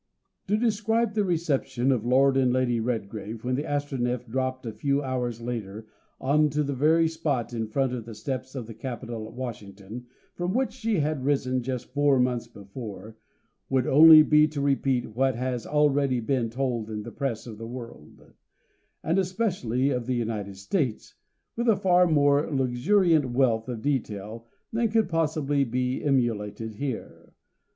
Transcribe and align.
To 0.47 0.57
describe 0.57 1.13
the 1.13 1.23
reception 1.23 1.91
of 1.91 2.07
Lord 2.07 2.35
and 2.35 2.51
Lady 2.51 2.79
Redgrave 2.79 3.43
when 3.43 3.53
the 3.53 3.65
Astronef 3.65 4.27
dropped 4.27 4.65
a 4.65 4.73
few 4.73 5.03
hours 5.03 5.41
later, 5.41 5.85
on 6.19 6.49
to 6.49 6.63
the 6.63 6.73
very 6.73 7.07
spot 7.07 7.53
in 7.53 7.67
front 7.67 7.93
of 7.93 8.05
the 8.05 8.15
steps 8.15 8.55
of 8.55 8.65
the 8.65 8.73
Capitol 8.73 9.27
at 9.27 9.33
Washington 9.33 10.07
from 10.33 10.55
which 10.55 10.73
she 10.73 10.95
had 10.97 11.23
risen 11.23 11.61
just 11.61 11.93
four 11.93 12.19
months 12.19 12.47
before, 12.47 13.15
would 13.69 13.85
only 13.85 14.23
be 14.23 14.47
to 14.47 14.59
repeat 14.59 15.15
what 15.15 15.35
has 15.35 15.67
already 15.67 16.19
been 16.19 16.49
told 16.49 16.89
in 16.89 17.03
the 17.03 17.11
Press 17.11 17.45
of 17.45 17.59
the 17.59 17.67
world, 17.67 18.33
and 19.03 19.19
especially 19.19 19.91
of 19.91 20.07
the 20.07 20.15
United 20.15 20.57
States, 20.57 21.13
with 21.55 21.69
a 21.69 21.75
far 21.75 22.07
more 22.07 22.49
luxuriant 22.51 23.29
wealth 23.29 23.69
of 23.69 23.83
detail 23.83 24.47
than 24.73 24.89
could 24.89 25.07
possibly 25.07 25.63
be 25.63 26.03
emulated 26.03 26.73
here. 26.73 27.35